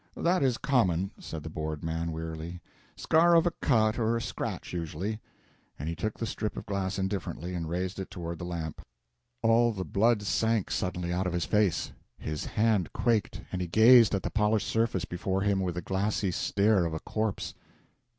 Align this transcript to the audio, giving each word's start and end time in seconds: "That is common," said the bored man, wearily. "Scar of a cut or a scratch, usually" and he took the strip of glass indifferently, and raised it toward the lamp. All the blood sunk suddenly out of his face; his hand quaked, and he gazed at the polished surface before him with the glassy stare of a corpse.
"That 0.17 0.41
is 0.41 0.57
common," 0.57 1.11
said 1.19 1.43
the 1.43 1.49
bored 1.51 1.83
man, 1.83 2.11
wearily. 2.11 2.59
"Scar 2.95 3.35
of 3.35 3.45
a 3.45 3.51
cut 3.51 3.99
or 3.99 4.17
a 4.17 4.21
scratch, 4.21 4.73
usually" 4.73 5.19
and 5.77 5.87
he 5.87 5.95
took 5.95 6.17
the 6.17 6.25
strip 6.25 6.57
of 6.57 6.65
glass 6.65 6.97
indifferently, 6.97 7.53
and 7.53 7.69
raised 7.69 7.99
it 7.99 8.09
toward 8.09 8.39
the 8.39 8.43
lamp. 8.45 8.81
All 9.43 9.71
the 9.71 9.85
blood 9.85 10.23
sunk 10.23 10.71
suddenly 10.71 11.13
out 11.13 11.27
of 11.27 11.33
his 11.33 11.45
face; 11.45 11.91
his 12.17 12.45
hand 12.45 12.91
quaked, 12.93 13.41
and 13.51 13.61
he 13.61 13.67
gazed 13.67 14.15
at 14.15 14.23
the 14.23 14.31
polished 14.31 14.67
surface 14.69 15.05
before 15.05 15.41
him 15.43 15.59
with 15.59 15.75
the 15.75 15.83
glassy 15.83 16.31
stare 16.31 16.83
of 16.85 16.95
a 16.95 16.99
corpse. 16.99 17.53